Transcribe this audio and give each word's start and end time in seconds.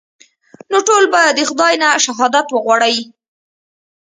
نو 0.71 0.77
ټول 0.87 1.03
به 1.13 1.21
د 1.37 1.39
خداى 1.49 1.73
نه 1.83 1.89
شهادت 2.05 2.47
وغواړئ. 2.51 2.97